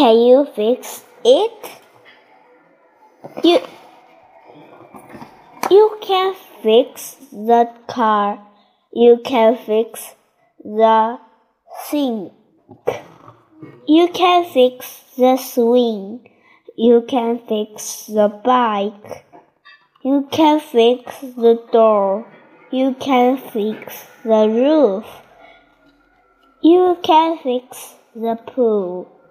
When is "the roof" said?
24.24-25.04